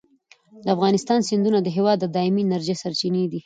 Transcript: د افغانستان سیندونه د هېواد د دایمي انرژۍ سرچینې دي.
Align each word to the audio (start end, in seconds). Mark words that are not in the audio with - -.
د 0.63 0.65
افغانستان 0.75 1.19
سیندونه 1.29 1.59
د 1.61 1.67
هېواد 1.77 1.97
د 1.99 2.05
دایمي 2.15 2.41
انرژۍ 2.45 2.75
سرچینې 2.83 3.23
دي. 3.31 3.39